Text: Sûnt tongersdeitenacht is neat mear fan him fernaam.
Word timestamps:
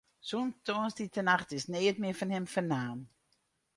Sûnt 0.27 0.53
tongersdeitenacht 0.65 1.49
is 1.57 1.65
neat 1.73 1.97
mear 2.01 2.17
fan 2.19 2.33
him 2.35 2.45
fernaam. 2.53 2.99